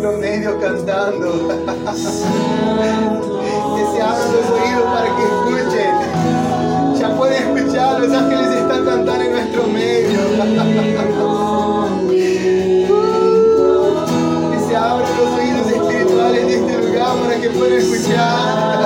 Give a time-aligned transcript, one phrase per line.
[0.00, 1.48] medio cantando.
[3.76, 5.94] Que se abran los oídos para que escuchen.
[6.98, 10.20] Ya pueden escuchar, los ángeles están cantando en nuestro medio.
[14.50, 18.79] Que se abran los oídos espirituales de este lugar para que puedan escuchar.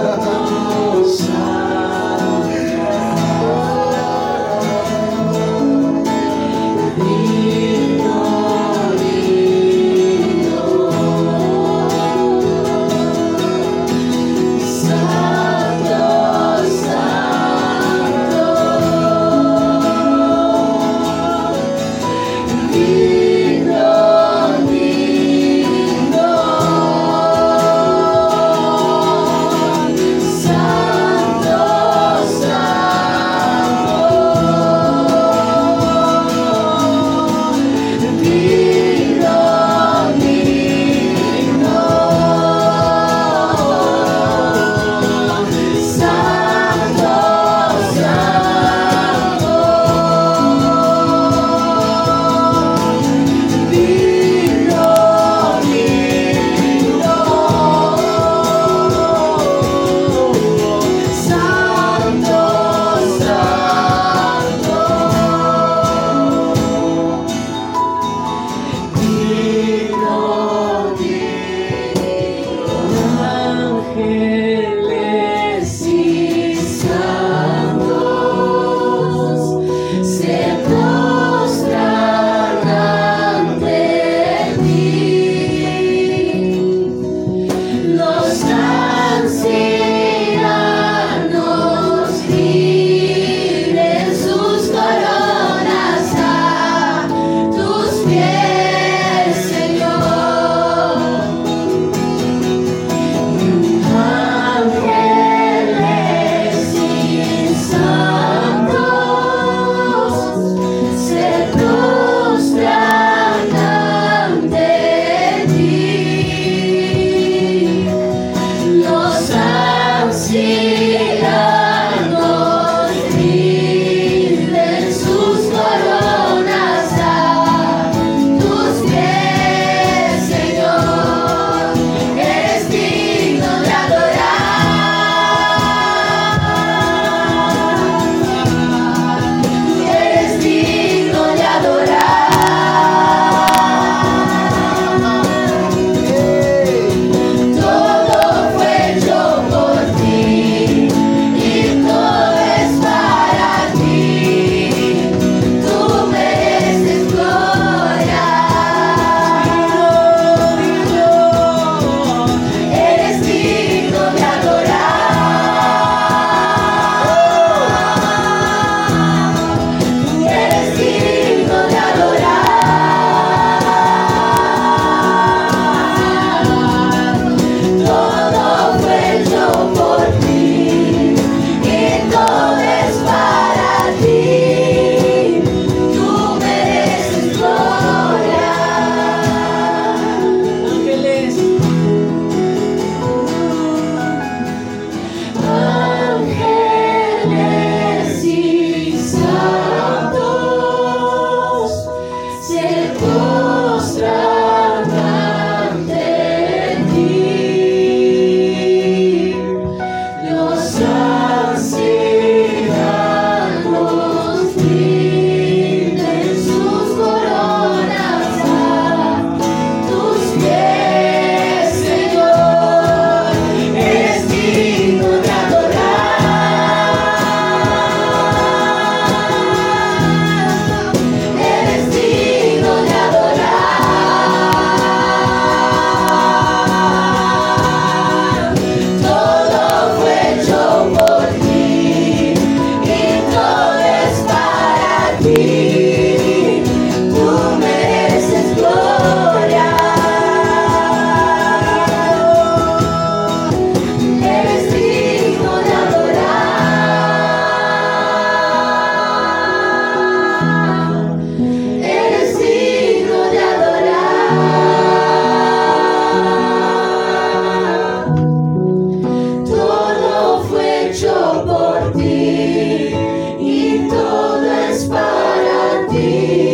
[275.94, 276.53] Deus.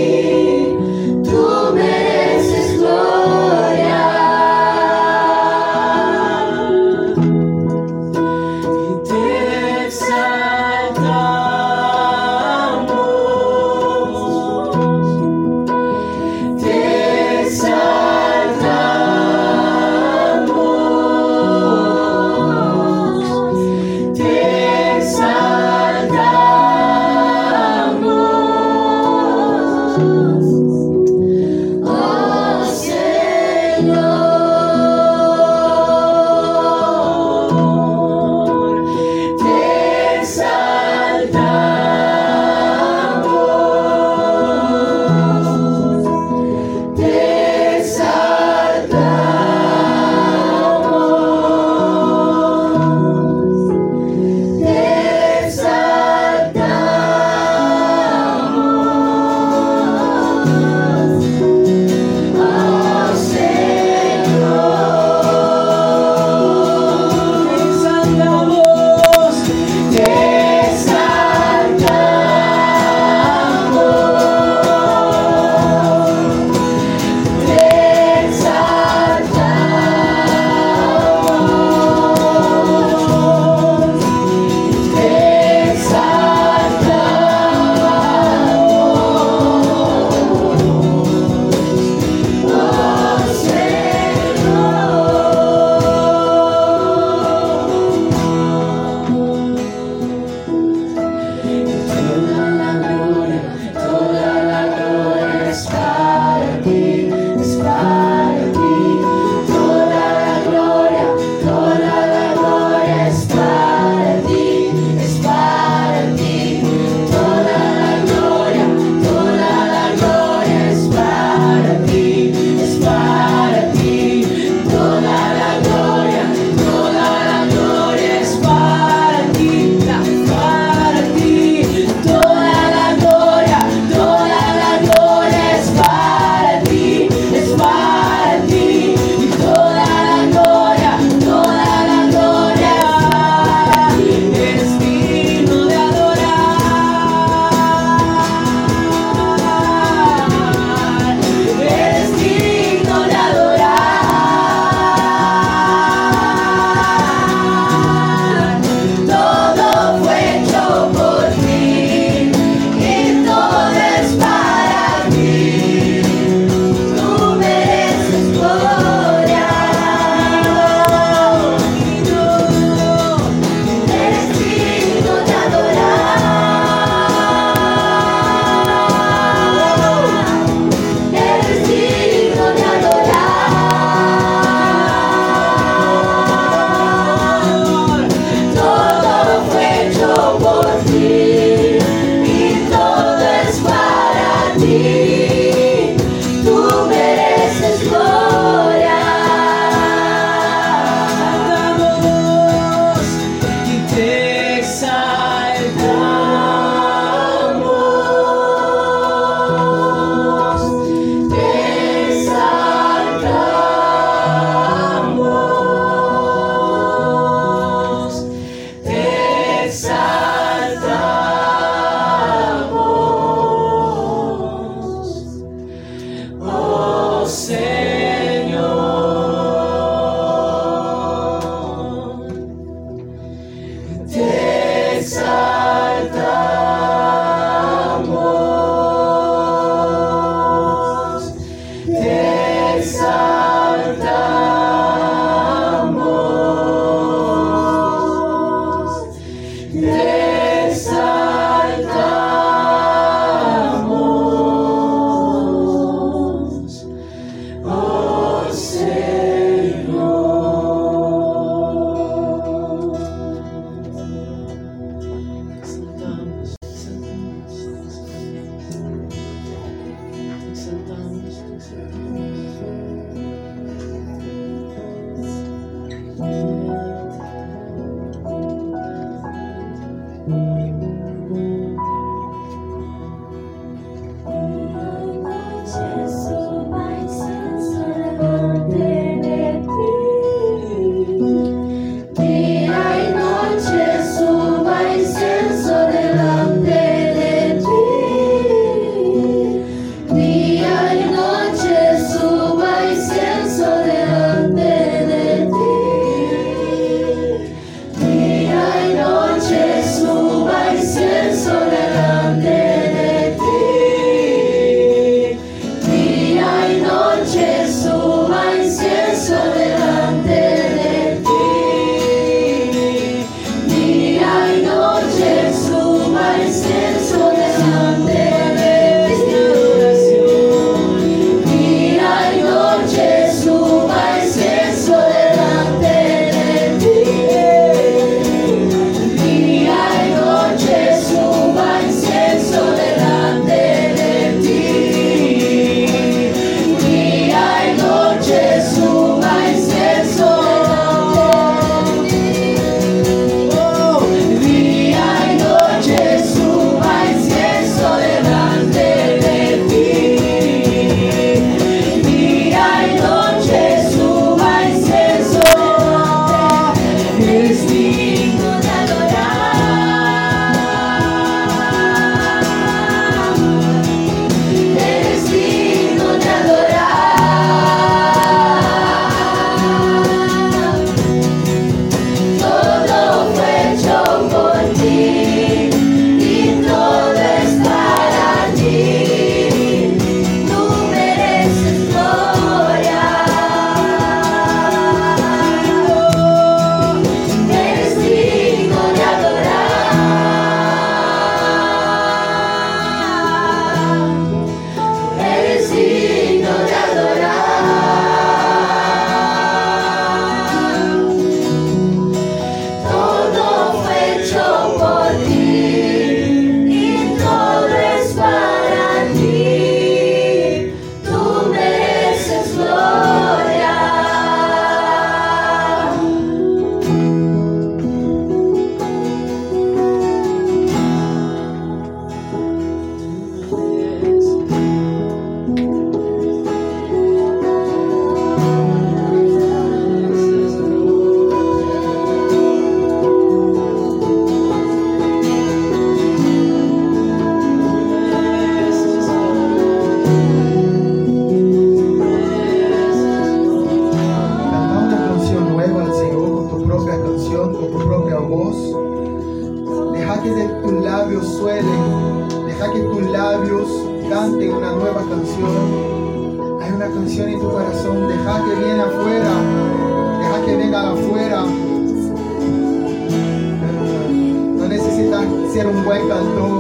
[475.91, 476.60] buen cantor.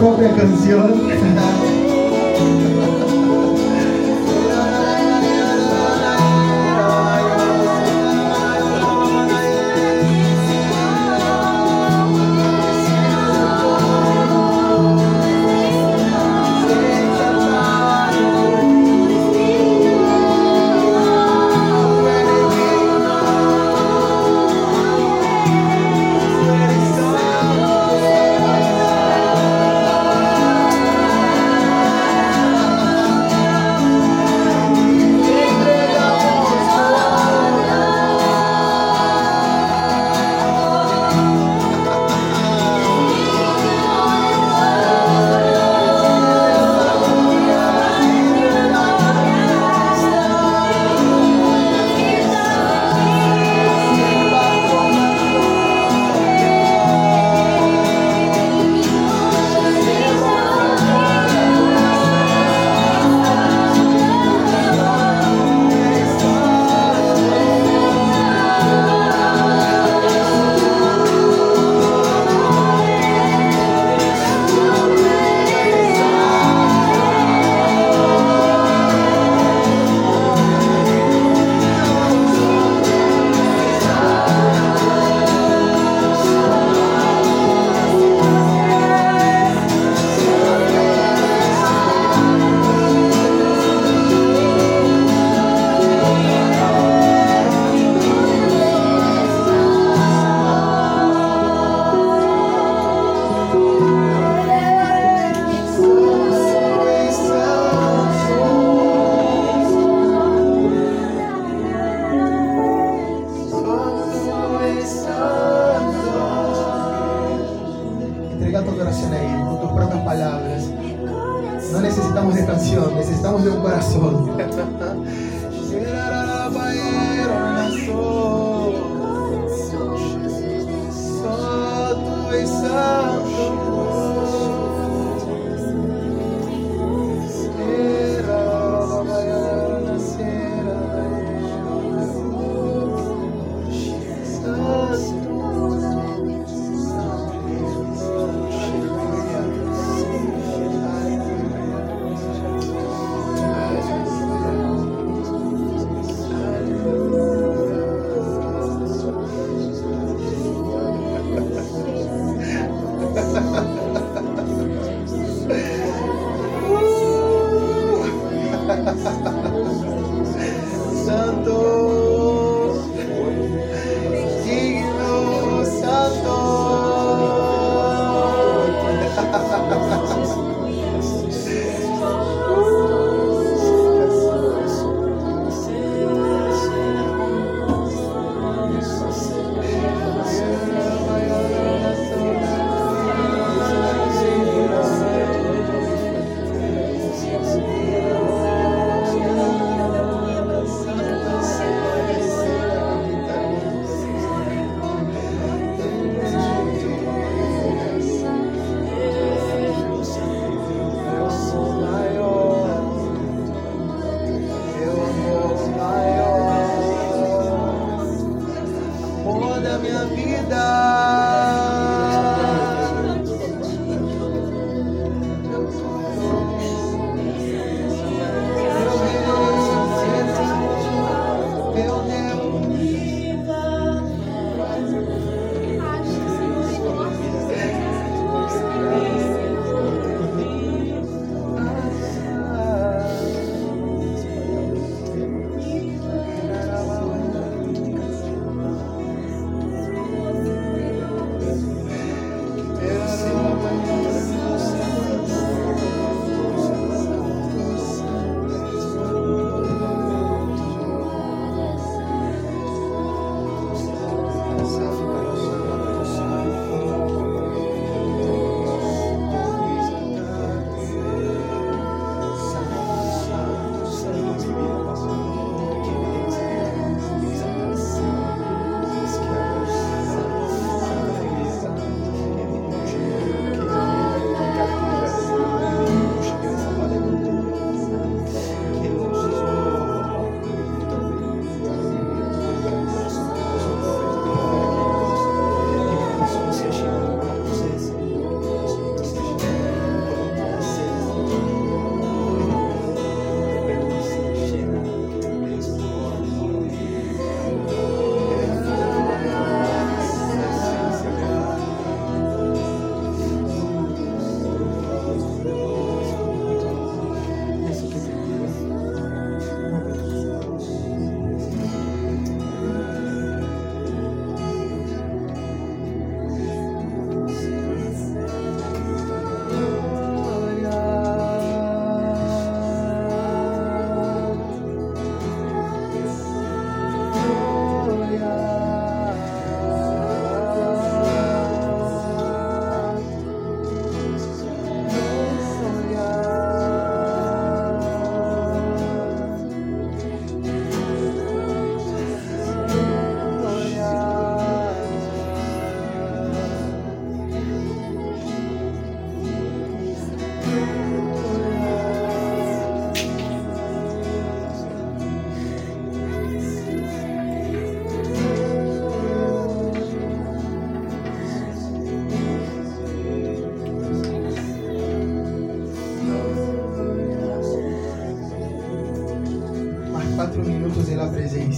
[0.00, 1.10] propia canción.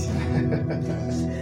[0.08, 0.14] 哈
[0.48, 1.41] 哈哈哈。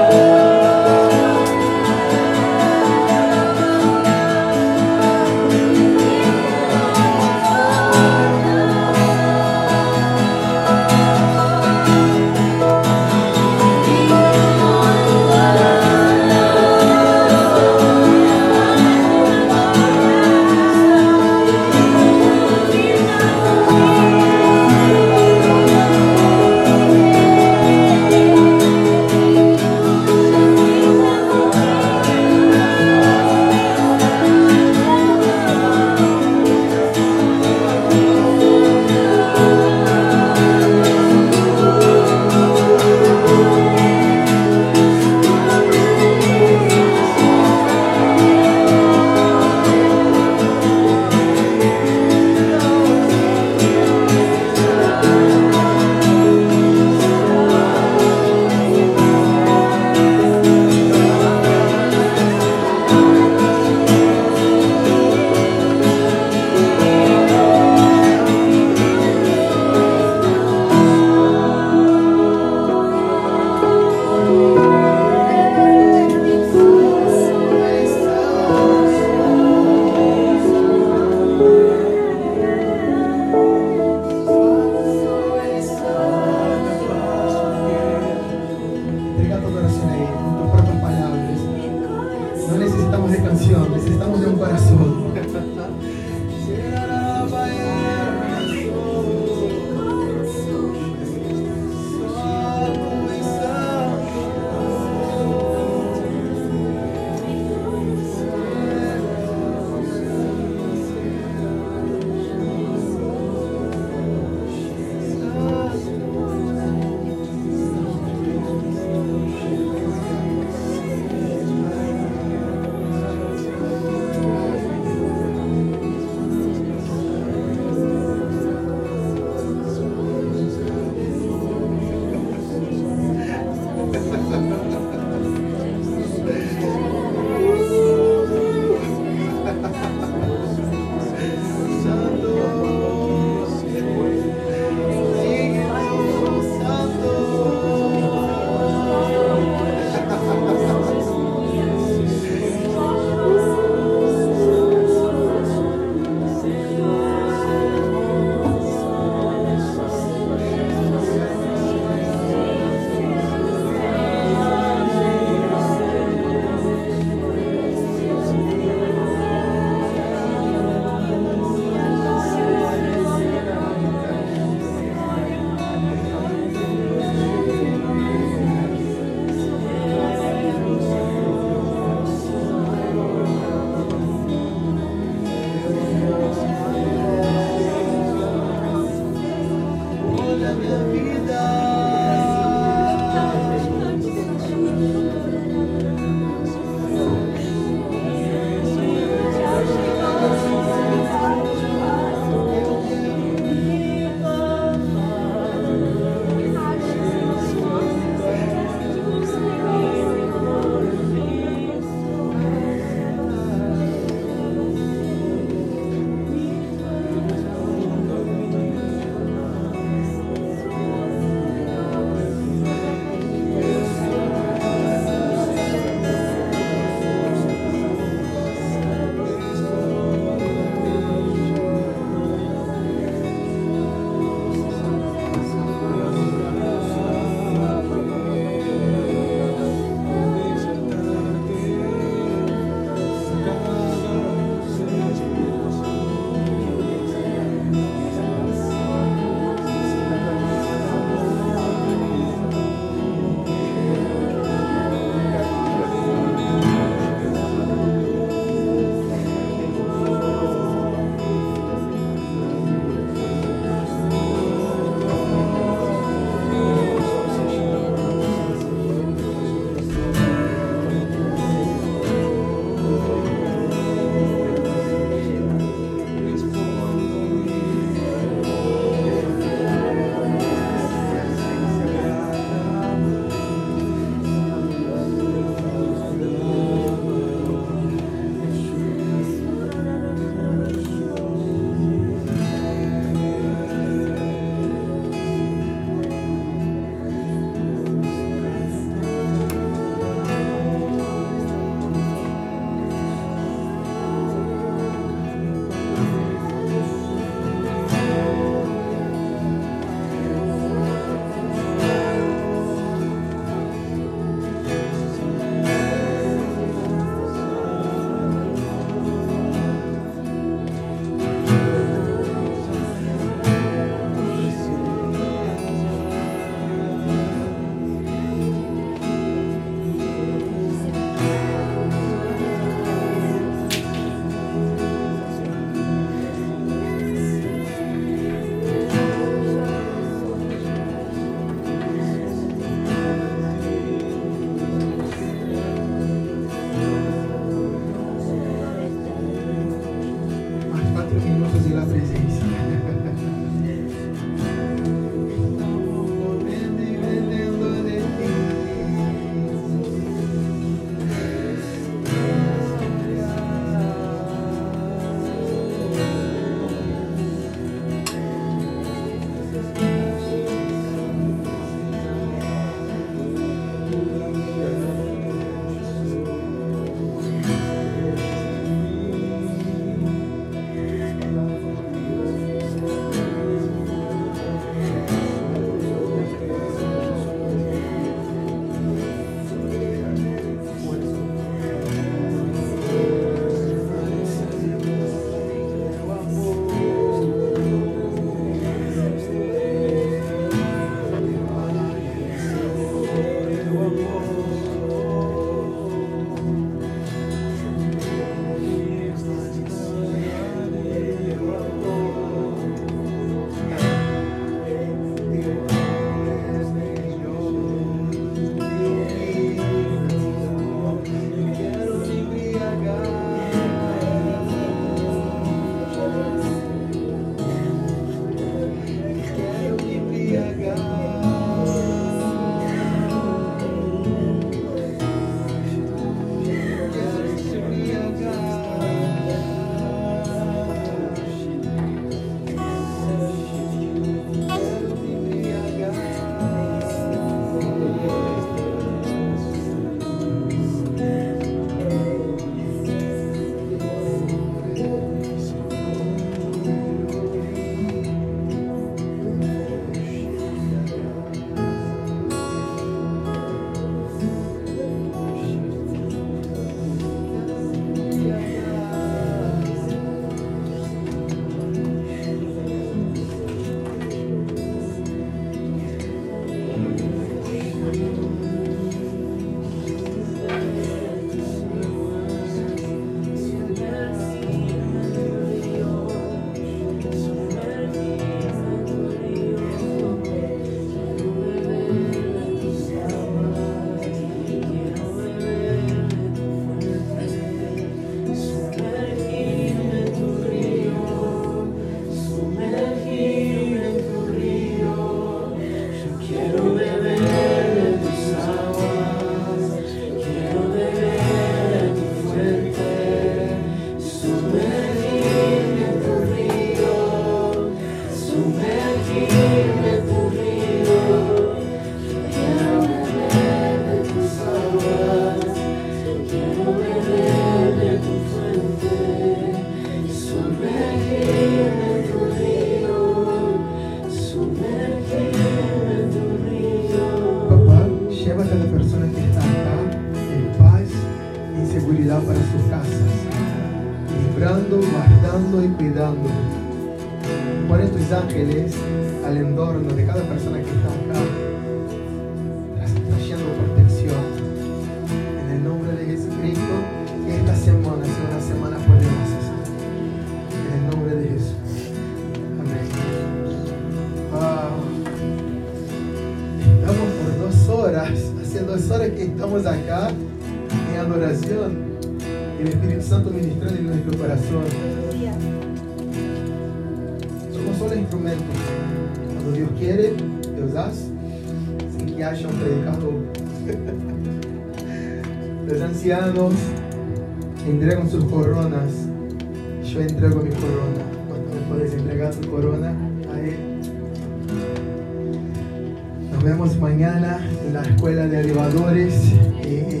[596.42, 599.14] Nos vemos mañana en la escuela de elevadores.
[599.62, 600.00] Eh,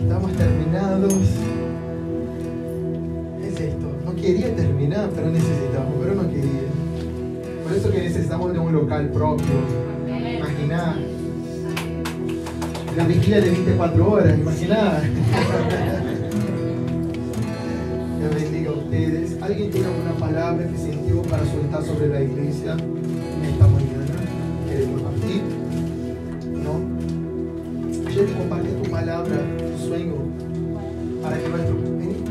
[0.00, 1.12] estamos terminados.
[3.42, 3.96] Es esto.
[4.04, 6.68] No quería terminar, pero necesitamos, pero no quería.
[7.64, 9.46] Por eso que necesitamos de un local propio.
[10.06, 10.94] Imaginar.
[12.96, 15.02] La vigilia de 24 horas, imaginar.
[18.20, 19.36] Dios bendiga a ustedes.
[19.42, 22.76] ¿Alguien tiene alguna palabra que sintió para soltar sobre la iglesia?
[25.28, 25.42] ¿Quiere compartir?
[26.54, 28.10] ¿No?
[28.10, 30.14] Yo te compartí tu palabra, tu sueño,
[31.22, 31.76] para que nuestro,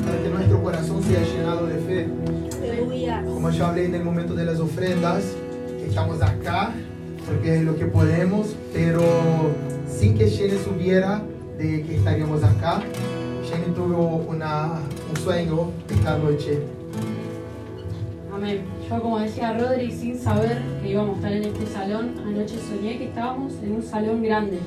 [0.03, 2.07] para que nuestro corazón sea llenado de fe.
[3.23, 5.23] Como yo hablé en el momento de las ofrendas,
[5.87, 6.71] estamos acá
[7.27, 9.03] porque es lo que podemos, pero
[9.87, 11.21] sin que Jenny supiera
[11.57, 12.81] de que estaríamos acá,
[13.47, 14.79] Jenny tuvo una,
[15.09, 16.59] un sueño esta noche.
[18.37, 18.61] Amén.
[18.87, 22.99] Yo como decía Rodri, sin saber que íbamos a estar en este salón, anoche soñé
[22.99, 24.59] que estábamos en un salón grande.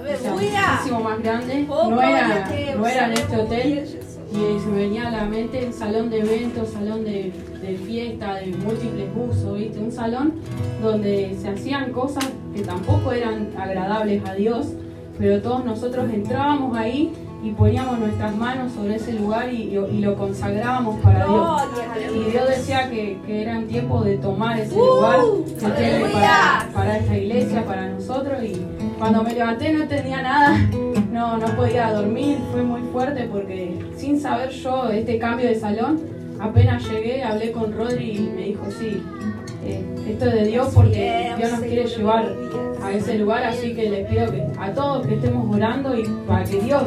[0.00, 1.66] O sea, muchísimo más grande.
[1.68, 3.84] No era, no era en este hotel.
[4.32, 8.36] Y se me venía a la mente un salón de eventos, salón de, de fiesta,
[8.36, 9.78] de múltiples usos, ¿viste?
[9.78, 10.32] Un salón
[10.82, 14.68] donde se hacían cosas que tampoco eran agradables a Dios,
[15.18, 17.12] pero todos nosotros entrábamos ahí
[17.42, 21.62] y poníamos nuestras manos sobre ese lugar y, y- y lo consagrábamos para Dios.
[22.16, 25.20] Y Dios decía que, que era un tiempo de tomar ese lugar
[25.58, 28.42] que tiene para, para esta iglesia, para nosotros.
[28.42, 28.60] Y
[28.98, 30.58] cuando me levanté no entendía nada,
[31.12, 36.00] no, no podía dormir, fue muy fuerte porque sin saber yo este cambio de salón,
[36.40, 39.00] apenas llegué, hablé con Rodri y me dijo, sí,
[39.64, 42.32] eh, esto es de Dios porque Dios nos quiere llevar
[42.82, 46.44] a ese lugar, así que les pido que a todos que estemos orando y para
[46.44, 46.82] que Dios.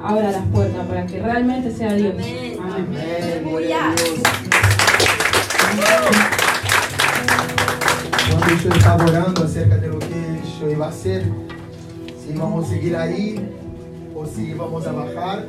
[0.00, 2.14] Abra las puertas, para que realmente sea Dios.
[2.14, 2.58] Amén.
[2.60, 2.78] Amén.
[2.82, 3.44] Amén.
[3.48, 4.20] Gloria a Dios.
[8.30, 11.24] Cuando yo estaba orando acerca de lo que yo iba a hacer,
[12.22, 13.48] si íbamos a seguir ahí
[14.14, 15.46] o si íbamos a bajar,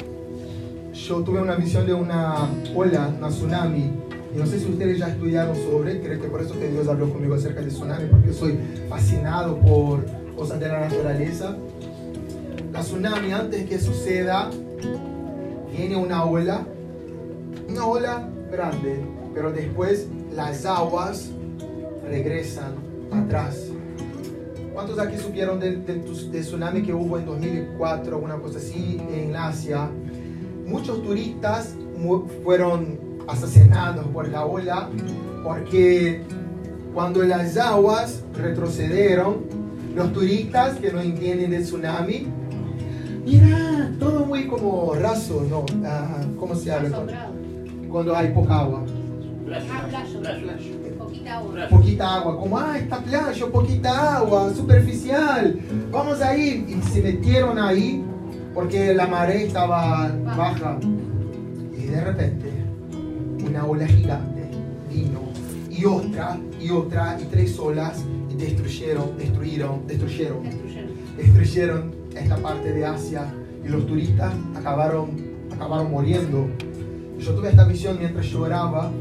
[0.93, 3.91] yo tuve una visión de una ola, una tsunami.
[4.33, 7.11] Y no sé si ustedes ya estudiaron sobre, creo que por eso que Dios habló
[7.11, 11.55] conmigo acerca de tsunami, porque soy fascinado por cosas de la naturaleza.
[12.71, 14.49] La tsunami, antes que suceda,
[15.75, 16.65] viene una ola,
[17.67, 18.99] una ola grande,
[19.33, 21.29] pero después las aguas
[22.07, 22.73] regresan
[23.11, 23.67] atrás.
[24.73, 29.35] ¿Cuántos aquí supieron del, tu- del tsunami que hubo en 2004, alguna cosa así, en
[29.35, 29.89] Asia?
[30.65, 31.73] Muchos turistas
[32.43, 34.89] fueron asesinados por la ola
[35.43, 36.21] porque
[36.93, 39.37] cuando las aguas retrocedieron,
[39.95, 42.27] los turistas que no entienden del tsunami,
[43.25, 45.65] mira, todo muy como raso, ¿no?
[45.85, 47.05] Ah, ¿Cómo se habla?
[47.89, 48.83] Cuando hay poca agua.
[51.69, 55.59] poquita agua, como, ah, esta playa, poquita agua, superficial,
[55.91, 56.65] vamos a ir.
[56.69, 58.03] Y se metieron ahí
[58.53, 60.77] porque la marea estaba baja.
[61.75, 62.51] Y de repente,
[63.45, 64.49] una ola gigante
[64.89, 65.21] vino,
[65.69, 70.43] y otra, y otra, y tres olas, y destruyeron, destruyeron, destruyeron,
[71.17, 73.33] destruyeron esta parte de Asia,
[73.63, 75.09] y los turistas acabaron,
[75.51, 76.47] acabaron muriendo.
[77.19, 78.91] Yo tuve esta visión mientras lloraba,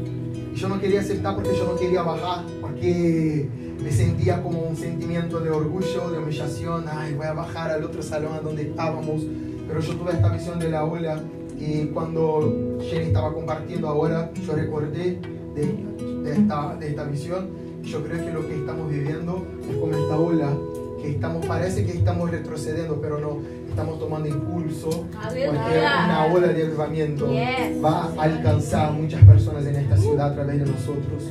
[0.53, 3.47] y yo no quería aceptar porque yo no quería bajar, porque
[3.81, 8.03] me sentía como un sentimiento de orgullo, de humillación, ay, voy a bajar al otro
[8.03, 9.21] salón a donde estábamos,
[9.67, 11.21] pero yo tuve esta visión de la ola
[11.57, 15.19] y cuando Jenny estaba compartiendo ahora, yo recordé
[15.55, 17.49] de, de esta, de esta visión,
[17.83, 20.57] yo creo que lo que estamos viviendo es como esta ola,
[21.01, 23.37] que estamos, parece que estamos retrocediendo, pero no,
[23.69, 27.83] estamos tomando impulso, porque una ola de avivamiento Yes.
[27.83, 31.23] va a alcanzar a muchas personas en esta ciudad a través de nosotros.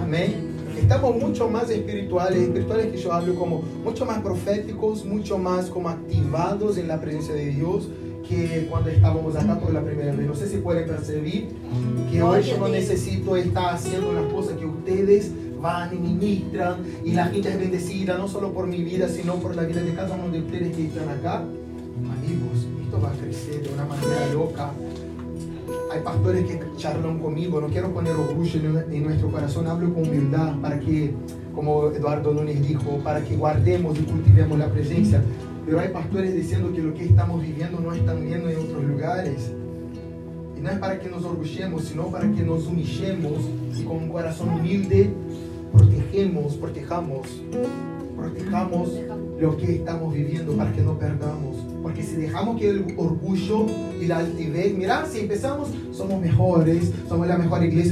[0.00, 0.54] Amén.
[0.76, 5.88] Estamos mucho más espirituales, espirituales que yo hablo como mucho más proféticos, mucho más como
[5.88, 7.88] activados en la presencia de Dios
[8.28, 10.26] que cuando estábamos acá por la primera vez.
[10.26, 11.48] No sé si pueden percibir
[12.10, 15.30] que hoy yo no necesito estar haciendo las cosas que ustedes
[15.64, 19.56] van y ministran y la gente es bendecida, no solo por mi vida, sino por
[19.56, 21.36] la vida de cada uno de ustedes que están acá.
[21.38, 24.70] Amigos, esto va a crecer de una manera loca.
[25.90, 30.54] Hay pastores que charlan conmigo, no quiero poner orgullo en nuestro corazón, hablo con humildad
[30.60, 31.14] para que,
[31.54, 35.22] como Eduardo Núñez dijo, para que guardemos y cultivemos la presencia.
[35.64, 39.50] Pero hay pastores diciendo que lo que estamos viviendo no están viendo en otros lugares.
[40.58, 43.38] Y no es para que nos orgullemos, sino para que nos humillemos
[43.78, 45.10] y con un corazón humilde
[46.14, 47.26] protegemos, protejamos,
[48.16, 48.88] protejamos
[49.40, 51.56] lo que estamos viviendo para que no perdamos.
[51.82, 53.66] Porque si dejamos que el orgullo
[54.00, 57.82] y la altivez, mira, si empezamos, somos mejores, somos la mejor iglesia.